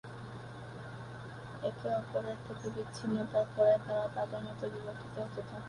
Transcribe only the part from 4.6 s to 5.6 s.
বিবর্তিত হতে থাকে।